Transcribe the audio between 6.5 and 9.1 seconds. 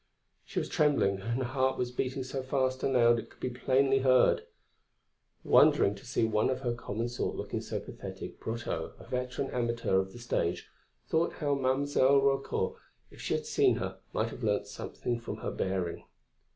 her common sort look so pathetic, Brotteaux, a